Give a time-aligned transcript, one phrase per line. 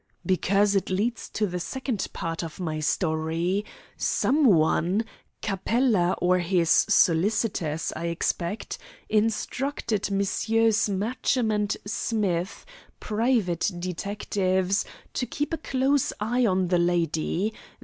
[0.25, 3.63] "Because it leads to the second part of my story.
[3.97, 5.05] Someone
[5.43, 8.79] Capella or his solicitors, I expect
[9.09, 10.89] instructed Messrs.
[10.89, 12.65] Matchem and Smith,
[12.99, 17.53] private detectives, to keep a close eye on the lady.